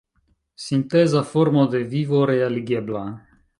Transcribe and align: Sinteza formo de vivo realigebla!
Sinteza 0.67 1.21
formo 1.33 1.67
de 1.75 1.83
vivo 1.93 2.25
realigebla! 2.33 3.05